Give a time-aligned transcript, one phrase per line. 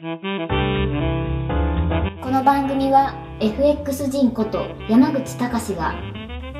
[0.00, 0.04] こ
[2.30, 5.92] の番組は FX 人こと山口隆が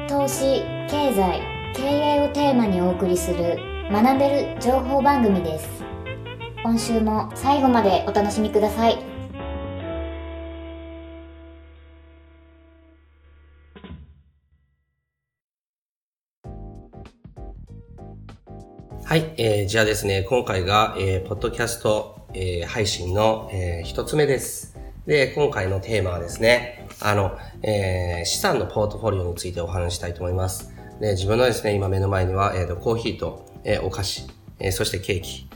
[0.08, 1.40] 投資、経済、
[1.72, 3.60] 経営をテーマにお送りする
[3.92, 5.84] 学べる情報番組です。
[6.64, 8.98] 今週も最後までお楽しみください。
[19.04, 24.76] はい、えー、じゃあですね、今回が、えー、ポッドキャスト、えー、配信の、えー、一つ目です。
[25.06, 30.72] で、今回のテーマはですね、あの、えー、資産のポートフォリオについてお話したいと思います。
[31.00, 34.28] で、自分のですね、今目の前には、えーと、コーヒーと、えー、お菓子、
[34.60, 35.48] えー、そしてケーキ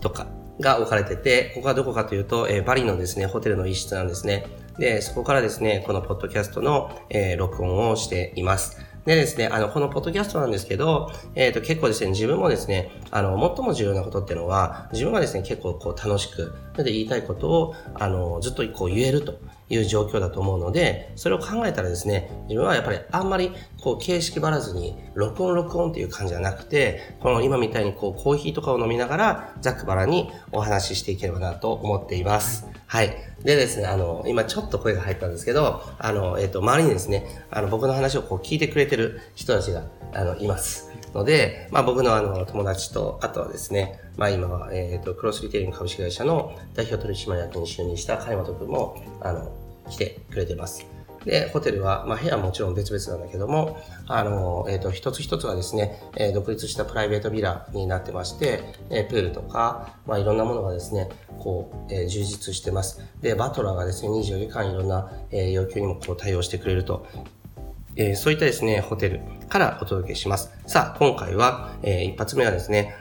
[0.00, 0.28] とか
[0.60, 4.46] が置かれてて、ここはどこかというと、えー、バリのですね、ホテルの一室なんですね。
[4.78, 8.76] で、そこからですね、このポッドキャストの、えー、録音をしています。
[9.08, 19.40] でですね、あの、このポッドキャストなんですけど、えっ、ー、と、結構ですね、自分もですね、あの、最も重要なことっていうのは、自分がですね、結構こう楽しく、それで言いたいことを、あの、ずっとこう言えると。
[19.70, 23.52] いう状況だと思うので、それを考えたらですね、自分はやっぱりあんまり
[23.82, 32.66] こう形式ばらずに、録音録音っていう感じじゃなくて、この今みたいにこうコーヒーとかを飲みながら、ざっくばらにお話ししていければなと思っています。
[32.86, 33.14] はい。
[33.44, 40.88] でですね、あの、今ちょっと声が入ったんですけど、あの、えっ、と、周りにですね、あの、僕の話をこう聞いてくれてる人たちが、あの、います。
[41.14, 49.52] ので、まあ僕のあの、友達と、あとはですね、まあ今は、えっ、と、クロスリテイリング株式会社の代表取締役に就任した貝本君も、あの、
[49.90, 50.86] 来てくれてます。
[51.24, 61.08] で、ホテルは、まあ部屋はもちろん別々なんだけども、あの、えっ、ー、と、一つ一つはですね、えー、独立したプライベートビラになってまして、えー、プールとか、まあいろんなものがですね、
[61.38, 63.02] こう、え、充実してます。
[63.20, 67.06] で、バトラーがですね、24時間いろんな、え、要求にもこう対応してくれると。
[67.96, 70.52] え、そういったですね、ホテルからお届けします。
[70.66, 72.94] さあ、今回は、えー、一発目はですね、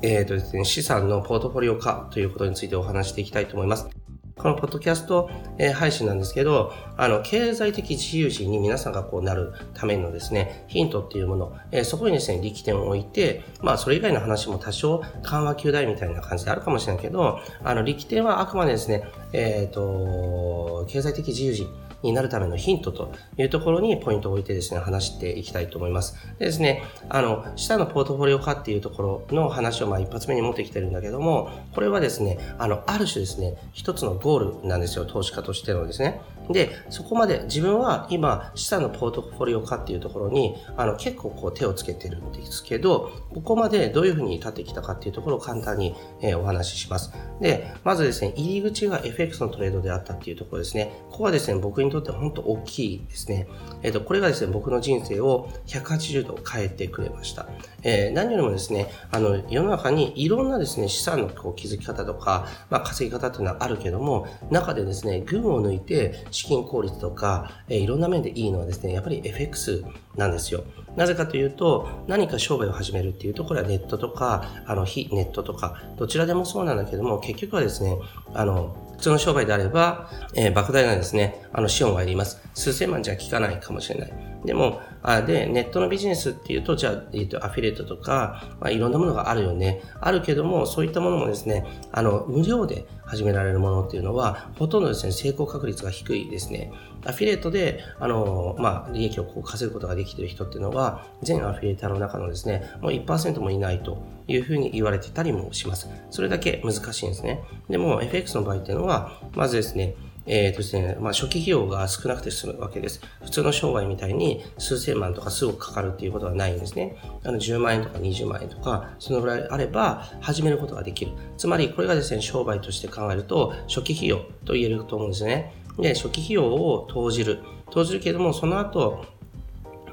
[0.00, 4.01] えっ、とですね、資産のポートフォリオ化ということについてお話していきたいと思います。
[4.42, 21.68] このポッドキャスト、え、配信なんですけど、あの、経済的自由人に皆さんがこうなるためのですね、ヒントっていうもの、え、そこにですね、力点を置いて、まあ、それ以外の話も多少緩和球大みたいな感じであるかもしれないけど、あの、力点はあくまでですね、えっ、ー、と、経済的自由人、
[22.02, 26.16] になるためのヒントというところにポイントを置いてですね、話していきたいと思います。
[26.38, 36.20] でですね、あの、下のポートフォリオ化っていうところの話をまあ一発目に持ってきてるんだけども、これはですね、あの、ある種ですね、一つのゴールなんですよ、投資家としてのですね。
[36.50, 47.12] で、そこまで自分は今、資産のポートフォリオ化っていうところに、あの、結構こう手をつけてるんですけど、ここまでどういうふうに立ってきたかっていうところを簡単に、えー、お話しします。
[47.40, 50.92] で、まずですね、入り口が FX のトレードであったっていうところですね。
[51.10, 53.46] ここはですね、僕にとって本当大きいですね。
[53.82, 57.46] えっ、ー、と、これがですね、僕の人生を180度変えてくれました。
[57.82, 69.84] えー、何よりもですね、あの、世の中にいろんなですね、資産のこう築き方とか、まあ、稼ぎ方っていうのはあるけども、中でですね、群を抜いて資金効率とか、えー、いろんな面でいいのはですね、やっぱり FX
[70.16, 70.64] なんですよ。
[70.96, 77.96] なぜかというと、何か商売を始めるっていうと、これはネットとか、あの、非ネットとか、どちらでもそうなんだけども、結局はですね、
[78.34, 82.42] あの、普通の商売であれば、えー、莫大なですね、あの、資本がいります。
[82.54, 84.31] 数千万じゃ効かないかもしれない。
[84.44, 89.82] でも、あで、ネットのビジネスっていうと、じゃあ、えっ、と、アフィリエイトとか、まあ、いろんなものがあるよね。
[90.00, 96.72] あるけども、そういったものもですね、あの、無料で始められるものっていうのは、ほとんどですね、成功確率が低いですね。
[97.04, 105.88] アフィリエイトで、あの、まあ、利益をこう稼ぐことができている人っていうのは、全アフィリエイターの中のですね、もう1%もいないというふうに言われてたりもします。
[106.10, 107.42] それだけ難しいんですね。
[107.68, 109.94] でも、FX の場合っていうのは、まずですね、
[110.26, 113.00] え、ー、とですね、まあ初期費用が少なくて済むわけです。
[113.22, 116.96] 普通の商売みたいに数千万とか数億かかるっていうことはないんですね。
[117.24, 121.12] あの10万円とか20万円とか、そのぐらいあれば始めることができる。
[121.36, 125.54] つまりこれがですね、商売として考えると初期費用と言えると思うんですね。
[125.78, 127.40] で、初期費用を投じる。
[127.70, 129.04] 投じるけども、その後、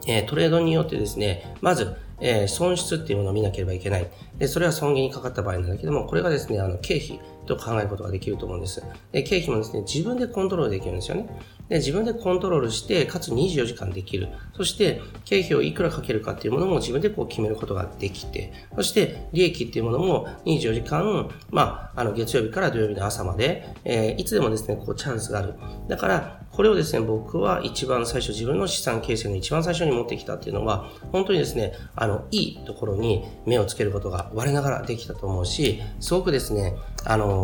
[0.07, 4.09] えー、トレードによってですね、まず、えー、損失っていうものを見なければいけない。
[4.38, 7.19] で、それは損切にかかった場合なんだけども、これがですね、あの、経費
[7.50, 8.82] と考えることができると思うんです。
[9.12, 11.28] で、経費もですね、自分でコントロールできるんですよね。
[11.70, 14.29] で、自分でコントロールして、かつ24時間できる。
[14.56, 25.53] そして、経費をいくらかけるかっていうものも自分でこう決めることができて、そして、利益っていうものも24時間、まあ、あの、月曜日から土曜日の朝まで、えー、いつでもですね、こう、チャンスがある。
[25.88, 36.76] だから、これをですね、僕は一番最初、自分の資産形成の一番最初に持ってきたっていうのは、本当にですね、あの、いいところに目をつけることが我ながらできたと思うし、すごくですね、
[37.06, 37.39] あの、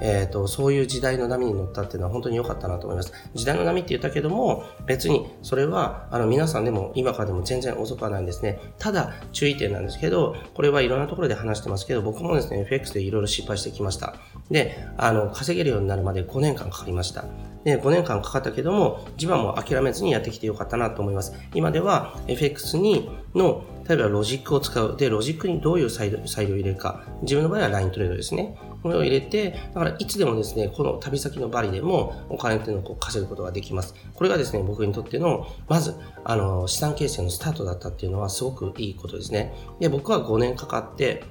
[0.00, 3.12] えっ、ー、と、そういう時代の波に乗ったっていうのは本当に良かったなと思います。
[3.34, 8.60] 時代の波って言ったけども、別にそれは、あの、皆さんでも今からでも全然遅くはないんですね。
[8.78, 14.16] ただ、注意点なんですけど、これはいろんなところで話してますけど、僕もですね、FX でいろいろ失敗してきました。
[14.50, 17.24] で、あの、稼げるようになるまで5年間かかりました。
[17.64, 21.32] で、5年間かかったけども、自分はも諦めずにやってきてよかったなと思います。
[21.54, 24.96] 今では FX にの、例えばロジックを使う。
[24.96, 27.02] で、ロジックにどういうサイド、サイドを入れるか。
[27.22, 28.56] 自分の場合はライントレードですね。
[28.86, 33.96] これを入れて、だからいつでもですね、この旅先のバリでもお金っていうのをこう稼ぐことができます。
[34.14, 39.52] これがですね、僕にとっての、まず、あの、資産形成のスタートだったっていうのはすごくいいことですね。
[39.80, 41.24] で、僕は5年かかって、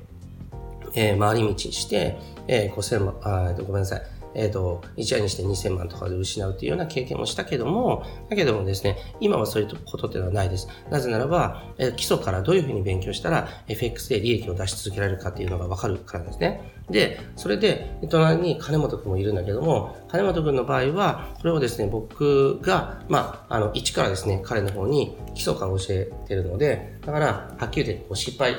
[0.96, 2.18] えー、回り道して、
[2.50, 4.02] えー、5000万、ごめんなさい。
[4.36, 10.68] えっ、ー、と、1夜にして2000万とかで失うっていうような経験もしたけども、だけどもですね、今はそういうことっていうのはないです。
[10.90, 16.76] なぜならば、えー、基礎からどういうふうに勉強したら FX で利益を出し続けられるかっていうのがわかるからですね。
[16.90, 27.26] で、それで、隣に金本くんもいるんだけども、金本くんの場合は、これをですね、僕が、まあ、あの、一からですね、彼の方に基礎から教えてるので、だから、
[27.58, 28.54] はっきり言って失敗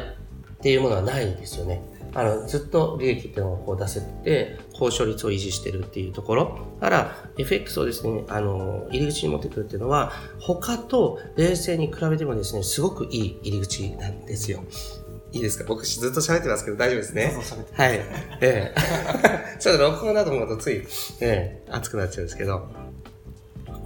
[0.66, 1.80] っていうものはないですよね。
[2.12, 6.58] あの、ずっと利益っていうのをこう出せて、交渉率を維持してるっていうところ。
[6.80, 10.10] だから、FX をですね、あの、入り口に持ってくるっていうのは、
[10.40, 14.64] 他と冷静に比べてもですね、すごくいい入り口なんですよ。
[15.30, 15.64] いいですか？
[15.68, 17.32] 僕ずっと喋ってますけど大丈夫ですね？
[17.74, 18.00] はい。
[18.40, 18.74] ええ。
[19.60, 20.82] ちょっと録音だと思うとつい、
[21.20, 22.66] ええ、熱くなっちゃうんですけど。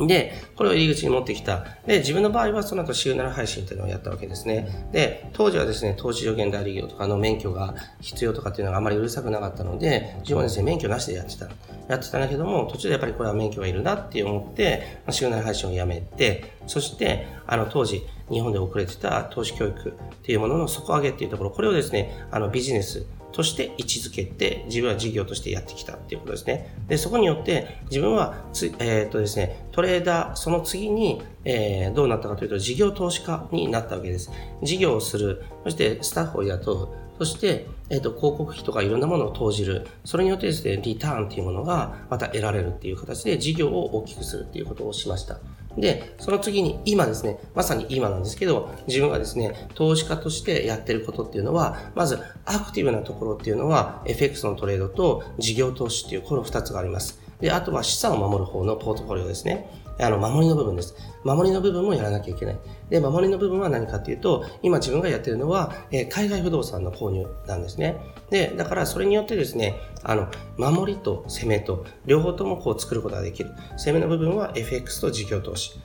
[0.07, 1.65] で、これを入り口に持ってきた。
[1.87, 4.89] で、自分の場合はその後週7配信っていうのをやったわけですね。
[4.93, 11.49] で、当時はですね、投資助言代理業とかの免許が必要とかっていうのがあまりうるさくなかったので、自分はですね、免許なしでやってた。
[11.89, 19.93] やってたんだけども、途中でやっぱりこれは免許がいるなって思って、週7配信をやめて、そして、あの、当時、日本で遅れてた投資教育っ
[20.23, 26.75] ていうものの底上げっていうところ、これをですね、あの、ビジネス、として位置づけて、自分は事業としてやってきたっていうことですね。
[26.89, 34.31] で、そこによって、自分はつ、えっ、ー、とですね、トレーダー、その次に、えー、どうなったかというと、事業投資家になったわけです。
[34.63, 36.89] 事業をする、そしてスタッフを雇う、
[37.19, 39.87] そして、えっ、ー、と、広告費とかいろんなものを投じる。
[40.05, 45.39] それによってですね、リターンっていうものがまた得られるっていう形で事業を大きくするっていうことをしました。
[45.77, 57.21] で、その次に今ですね、まさに今なんですけど、自分がですね、投資家としてやってることっていうのは、まずアクティブなところっていうのは、FX のトレードと事業投資っていうこの2つがあります。
[57.41, 59.71] で、あとは資産を守る方のポートフォリオですね。
[60.03, 60.95] あの、守りの部分です。
[61.25, 62.59] 守りの部分もやらなきゃいけない。
[62.89, 67.97] で、守りの部分は何かっていうと、今自分がやってるのは、えー、海外不動産の購入なんですね。
[68.31, 73.51] で、だからそれによってですね、あの、守りと攻めと、両方ともこう作ることができる。
[73.77, 75.79] 攻めの部分は FX と事業投資。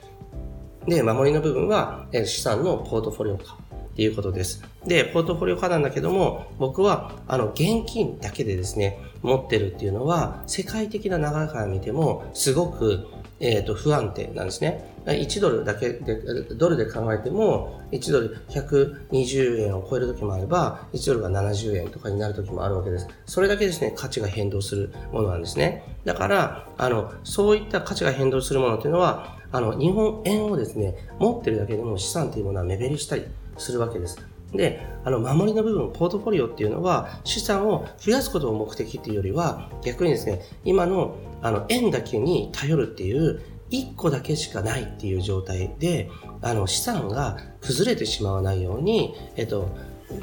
[0.86, 3.66] で、守りの部分は、えー、資産のポートフォリオ化。
[3.96, 4.62] っていうことです。
[4.86, 13.06] で、ポートフォリオ化なんだけども、僕は、あの、現金だけでですね、持ってるっていうのは、世界的な流れから見ても、すごく、
[13.38, 14.94] えっ、ー、と、不安定なんですね。
[15.04, 16.16] 1ドルだけで、
[16.54, 23.06] ドルで考えても、1ドル120円を超える時もあれば、1ドルが70円とかになる時もあるわけです。
[23.26, 25.96] それだけですね、価値が変動するものなんですね。
[26.04, 33.24] だから、あの、そういった価値が変動するものっていうのは、あの、日本円をですね、持ってるだけでも資産というものは目減りしたり
[33.58, 34.35] するわけです。
[34.52, 43.40] で、あの、守りの部分、ポートフォリオっていうのは、資産を増やすことを目的っていうよりは、逆にですね、今の、あの、円だけに頼るっていう、
[43.70, 46.08] 1個だけしかないっていう状態で、
[46.40, 49.68] あの、資産が崩れてしまわないように、えっと、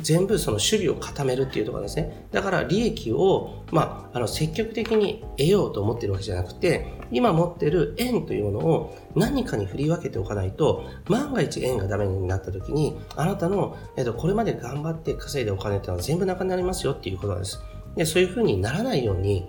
[0.02, 2.26] 全部その守備を固めるっていうところですね。
[2.32, 17.62] だから利益を、まあ、あの、積極的に得ようと思ってるわけじゃなくて、今持ってる円というものを何かに振り分けておかないと、万が一円がダメになった時に、あなたの、えっと、これまで頑張って稼いでお金っていうのは全部なくなりますよっていうことなんです。
[17.96, 19.48] で、そういうふうにならないように、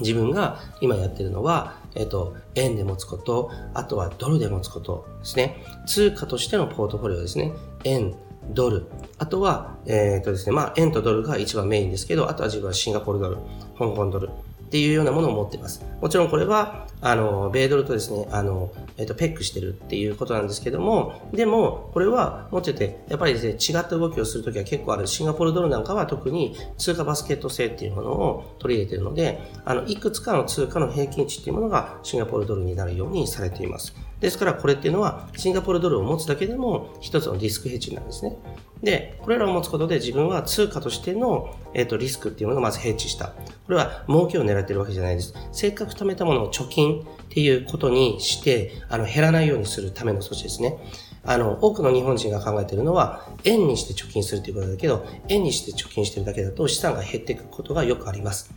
[0.00, 5.62] 自分が今やってるのは、えっ、と、円で持つこと、あとはドルで持つことですね。
[5.86, 7.52] 通貨としてのポートフォリオですね。
[7.84, 8.14] 円、
[8.50, 8.86] ドル。
[9.18, 13.36] あとは、えっ、とですね、まあ、円とドルが一番メインですけど、あとは自分はシンガポールドル、
[13.78, 14.30] 香港ドル
[14.74, 15.86] っていうようなものを持ってます。
[16.00, 25.06] もちろんこれは、あの、米ドルとですね、あの、えっ、と、ペックしてるっていうことなんですけども、でも、これは持ってて、やっぱりですね、違った動きをするときは結構ある。
[25.06, 33.94] シンガポールドルなんかは特に通貨バスケット制っていうものを取り入れてるので、あの、いくつかの通貨の平均値っていうものがシンガポールドルになるようにされています。
[34.24, 38.34] ですからこれっていうのはシンガポールドルを持つだけでも一つのリスクヘッジなんですね。
[38.82, 43.26] で、これらを持つことで自分は通貨としての、えーと、リスクっていうものをまずヘッジした。
[43.26, 43.34] こ
[43.68, 45.34] れは儲けを狙ってるわけじゃないです。
[45.52, 50.78] せっかく貯めたものを貯金っていうことにして、あの、減らないようにするための措置ですね。
[51.22, 58.54] あの、多くの日本人が考えているのは、円にして貯金するということだけど、円にして貯金してるだけだと資産が減っていくことがよくあります。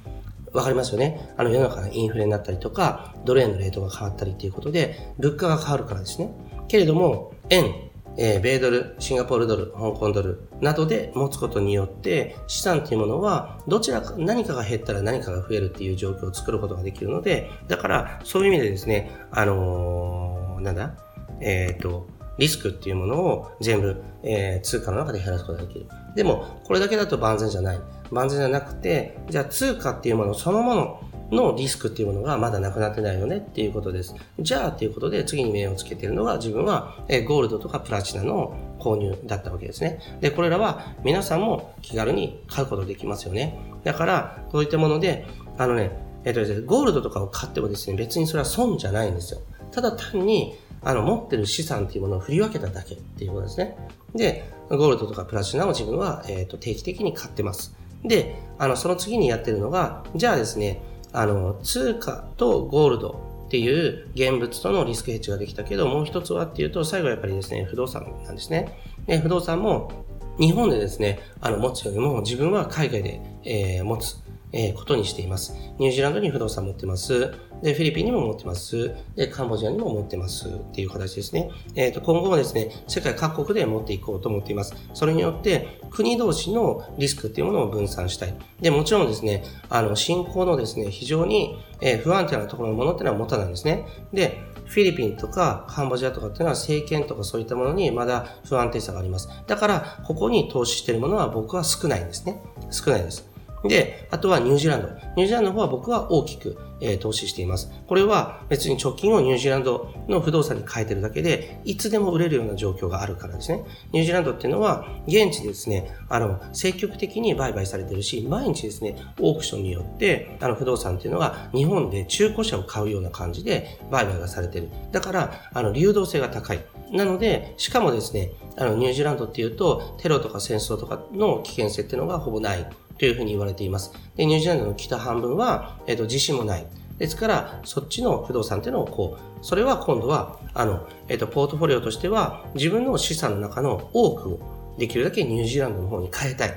[0.53, 1.33] わかりますよね。
[1.37, 6.31] あの世の中がインフレになったりとか、ドル円のレートが変わったりっていうことで、物価が変わるからですね。
[6.67, 7.87] けれども、円、
[8.17, 20.95] えー、米ドル、シンガポールドル、香港ドルなどで持つことによって、資産っていうものは、どちらか、何かが減ったら何かが増えるっていう状況を作ることができるので、だから、そういう意味でですね、あのー、なんだ
[21.39, 25.87] えっ、ー、と、リスクっていうものを全部、えー、通貨の中で減らすことができる。
[26.15, 27.79] でも、これだけだと万全じゃない。
[28.11, 34.15] 万全じゃなくて、じゃあ通貨っていうものそのもののリスクっていうものがまだなくなってないよねっていうことです。
[34.39, 36.95] じゃあっていうことで次に目をつけているのが自分は、
[37.27, 39.99] ゴールドとかプラチナの購入だったわけですね。
[40.21, 43.59] で、これらは皆さんも気軽に買うことできますよね。
[43.83, 45.25] だから、こういったもので、
[45.57, 45.91] あのね、
[46.23, 49.41] えっと、ゴールドとかを買ってもですね、別にそれは損じゃないんですよ。
[49.71, 53.77] ただ単に、あの、持ってる資産っていうものを振り分けただけっていうことですね。
[54.15, 57.75] で、ゴールドとかプラチナを自分は、えっ、と、定期的に買ってます。
[58.03, 60.81] で、あの、その次にやってるのが、じゃあですね、
[61.13, 68.77] あの、通貨とゴールドっていう現物とのリスクヘッジができたけど、もう一つはっていうと、最後はやっぱりですね、不動産なんですね。
[69.05, 69.91] で不動産も、
[70.39, 74.17] 日本でですね、あの、持つよりも自分は海外で、えー、持つ。
[74.53, 75.53] えー、ことにしています。
[75.77, 77.33] ニュージーランドに不動産持ってます。
[77.61, 78.93] で、フィリピンにも持ってます。
[79.15, 81.49] で、カンボジアにも持ってますっていう形ですね。
[81.75, 84.75] えっ、ー、と、今後はですね、世界各国で持っていこうと思っています。
[84.93, 88.35] それによって、国同士のリスクっていうものを分散したい。
[88.61, 93.85] で、もちろんですね、あの、進行のですね、非常に、え、不安定なところのものっていうのは持たないんですね。
[94.13, 99.29] で、フィリピンとかカンボジアとかっていうのは政権とかそういったものにまだ不安定さがあります。
[99.47, 102.41] だから、ここに投資しているものは僕は少ないんですね。
[102.69, 103.36] 少ないです。
[103.67, 104.87] で、あとはニュージーランド。
[105.15, 107.71] ニュージーランドの方は僕は大きく、えー、投資しています。
[107.87, 113.63] これは別に貯金をニュージーランドの不動産に変えてるだけで、いつでも売れるような状況があるからですね。
[113.91, 124.69] ニュージーランドっていうのは、現地でですね、あの、積極的に売買されてるし、毎日ですね、オークションによって、あの、不動産っていうのが日本で中古車を買うような感じで売買がされてる。
[124.91, 126.59] だから、あの、流動性が高い。
[126.91, 132.67] なので、しかもですね、あの、ニュージーランドっていうと、テロとか戦争とかの危険性っていうのがほぼない。
[132.97, 133.93] というふうに言われています。
[134.15, 136.65] で、ニュージーランドの北半分は、えっ、ー、と、地震もない。
[136.97, 144.39] ですから、そっちの不動産っていうのをこう、それは今度は、あの、えっ、ー、と、ポートフォリオとしては、自分の資産の中の多くを
[144.79, 146.53] できるだけニュージーランドの方に変えたい。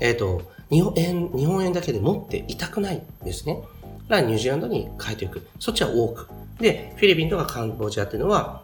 [0.00, 3.62] えっ、ー、と、日本円、日本円だけで持っていたくないですね。
[4.08, 5.46] だからニュージーランドに変えていく。
[5.58, 6.28] そっちは多く。
[6.60, 8.62] で、フィリピンとかカンボジアっていうのは、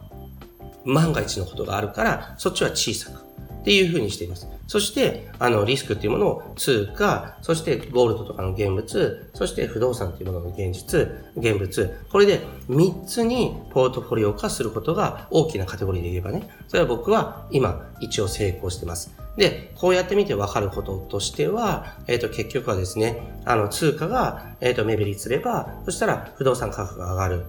[0.84, 3.23] 万が一のことがあるから、そっちは小さく。
[3.64, 4.46] っていうふうにしています。
[4.66, 19.16] そして、あの、リスクっていうものを通貨、そしてゴールドとかの現物、そして不動産っていうものの現実、現物、これで3つにポートフォリオ化することが大きなカテゴリーで言えばね、それは僕は今一応成功してます。
[19.38, 27.44] で、こうやって見て分かることとしては、えっ、ー、と、結局はですね、あの、通貨が、えっ、ー、と、目減りすれば、そしたら不動産価格が上がる。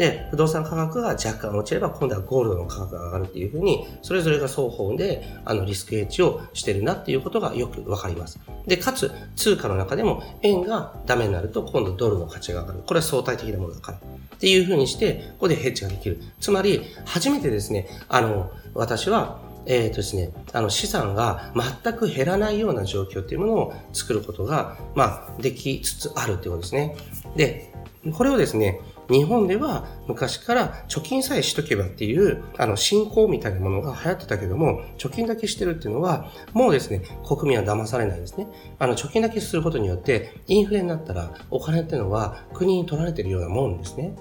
[0.00, 8.40] で、不動産価格が若干落ちれば、今度はゴールドの価格が上がるっていうふうに、それぞれが双方で、あの、リスクヘッジをしてるなっていうことがよくわかります。
[8.66, 12.78] で、かつ、通貨の中でも、円がダメになると、今度ドルの価値が上がる。
[12.86, 13.98] これは相対的なものだから。
[13.98, 16.18] っていうふうにして、ここでヘッジができる。
[16.40, 21.52] つまり、初めてですね、あの、私は、えっ、ー、とですね、あの資産が
[21.82, 26.96] 全く減らないような状況っていうものを作ることが、まあ、できつつあるってことですね。
[27.36, 27.70] で、
[28.14, 28.80] これをですね、
[29.10, 38.46] 日本では昔から貯金さえしとけばっていう、あの、信仰みたいなものが流行ってたけども、貯金だけしてるっていうのは、もうですね、国民は騙されないですね。
[38.78, 44.14] あの、貯金だけすることによって、インフレになったら、お金っていうのは国に取られてるようなもんですね。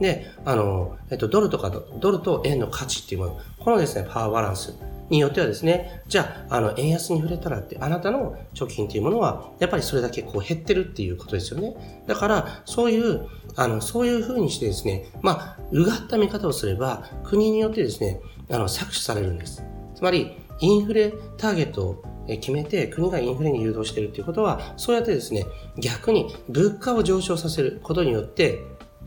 [0.00, 4.74] で、あの、えっと、ドルとか、ドルと円の価値っていうもの、このですね、パワーバランス
[5.10, 12.04] によってはですね、じゃあ、あの、円安に触れたらって、あなたの貯金っていうものは、やっぱりそれだけこう減ってるっていうことですよね。
[12.06, 18.20] だから、そういう、あの、そういうふうにしてですね、まあ、うがった見方をすれば、国によってですね、
[18.50, 19.64] あの、搾取されるんです。
[19.94, 25.46] つまり、インフレターゲットを決めて国がインフレに誘導しているということは、そうやってですね、
[25.78, 28.60] 逆に物価を上昇させることによって、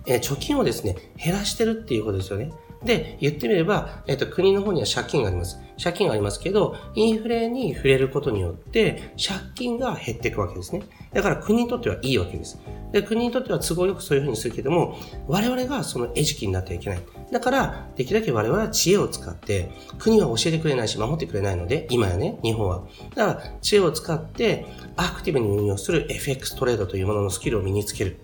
[0.05, 2.51] 貯金をですね、減らしてるっていうことですよね。
[2.83, 5.59] で、言ってみれば、えっ、と、国の方には借金があります。
[5.81, 10.83] 借金がありますけど、インフレに触れることによって、借金が減っていくわけですね。
[11.13, 12.59] だから国にとってはいいわけです。
[12.93, 16.99] で、国にとっては都合よくそういうふうにするけども、我々がその餌食になってはいけない。
[17.31, 22.83] だから、できるだけ我々は知恵を使って、国は教えてくれないし、守ってくれないので、今やね、日本は。
[23.15, 28.19] だから、知恵を使って、アクティブに運用する FX トレードというもののスキルを身につける。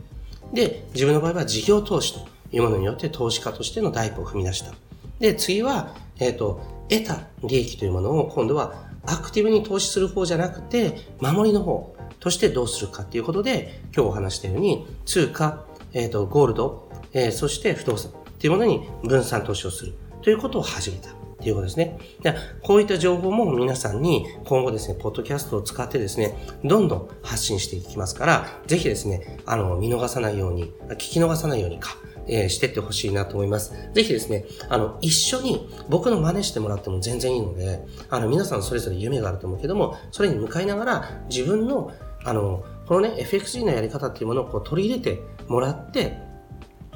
[0.53, 4.74] で、自分の場合は事業投資というものによって投資家としての第一歩を踏み出した。
[5.19, 8.74] で、次は、えっ、ー、と、得た利益というものを今度は
[9.05, 21.09] アクティブに投資する方じゃなくて、守りの方としてどうするかということで、今日お話したように、通貨、えっ、ー、と、ゴールド、えー、そして不動産というものに分散投資をするということを始めた。
[21.09, 22.00] っていうことですね。
[22.24, 22.33] で
[22.63, 31.97] こういった情報も皆さんに今後ですね、ポッドキャストを使ってですね、どんどん発信していきますから、ぜひですね、あの、見逃さないように、聞き逃さないようにか、
[32.27, 33.74] えー、してってほしいなと思います。
[33.94, 41.91] ぜひですね、あの、一緒に僕の真似してもらっても全然いいので、あの、皆さんそれぞれ夢があると思うけども、それに向かいながら自分の、
[42.24, 46.17] あの、このね、FXG のやり方っていうものをこう取り入れてもらって、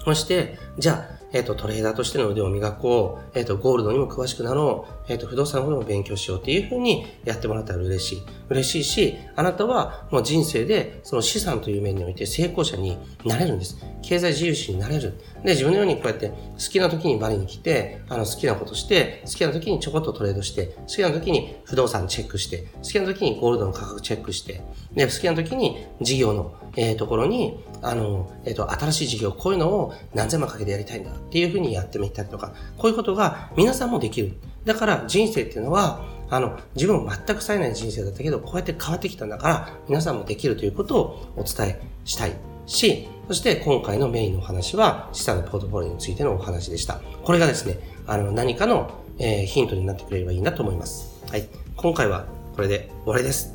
[0.03, 8.21] そして、じゃあ、えっ、ー、と、トレーダーとしての腕を磨こう、えっ、ー、と、ゴールドにも詳しくなろう、えっ、ー、と、不動産の方でも勉強しようっていうふうにやってもらったら嬉しい。
[8.49, 13.77] 嬉しいし、あなたはもう人生でその資産という面において成功者になれるんです。
[14.01, 15.19] 経済自由視になれる。
[15.43, 24.61] で、自分のようにこうやって好きな時にバリに来て、あの、好きなことして、好きな時にちょこっとトレードして、好きな時に不動産チェックして、好きな時にゴールドの価格チェックして、
[24.93, 34.37] で、好きな時に事業の、えー、ところに、あの、えっ、ー、と、新しい事業、こういうのを何千万かけてやりたいんだっていうふうにやってみたりとか、こういうことが皆さんもできる。
[34.65, 42.35] だから人生っていうのは、あの、自分全く冴えない人生だったけど、こうやって変わってきたんだから、皆さんもできるということをお伝えしたい
[42.67, 47.01] し、そして今回のメインのお話は、資産のポートフォリオについてのお話でした。
[47.23, 51.23] これがですね、あの、何かの、えー、ヒントになってくれればいいなと思います。
[51.29, 51.47] はい。
[51.75, 52.25] 今回は
[52.55, 53.53] これで終わりです。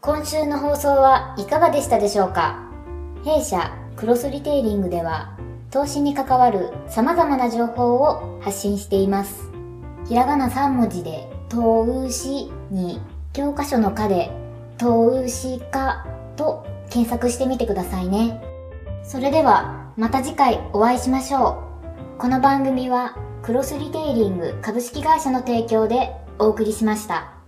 [0.00, 2.70] 今週の放送はいかがでしたでしょうか？
[3.24, 5.36] 弊社クロスリテイリングでは
[5.70, 9.50] 投資に関わる様々な情報を発信しています。
[10.08, 13.00] ひらがな3文字で投資に
[13.32, 14.30] 教科書の課で
[14.78, 16.04] 投資家
[16.36, 18.42] と検索してみてくださいね。
[19.04, 21.62] それではまた次回お会いしましょ
[22.16, 22.18] う。
[22.18, 27.39] この番組はクロスリテイリング株式会社の提供でお送りしました。